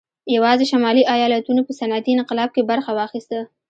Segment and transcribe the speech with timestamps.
[0.35, 3.39] یوازې شمالي ایالتونو په صنعتي انقلاب کې برخه واخیسته